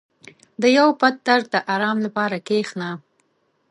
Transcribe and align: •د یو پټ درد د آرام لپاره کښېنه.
•د 0.61 0.63
یو 0.77 0.87
پټ 0.99 1.15
درد 1.27 1.45
د 1.53 1.55
آرام 1.73 1.97
لپاره 2.05 2.37
کښېنه. 2.47 2.89